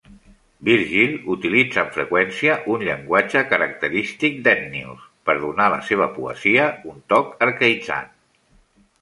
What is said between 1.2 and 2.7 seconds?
utilitza, amb freqüència,